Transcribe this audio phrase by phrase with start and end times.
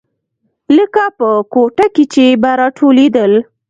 [0.77, 3.31] لکه په کوټه کښې چې به راټولېدل.